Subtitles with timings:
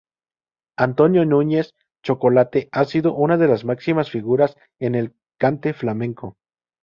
[0.79, 6.37] Antonio Nuñez "Chocolate", ha sido una de las máximas figuras en el Cante Flamenco.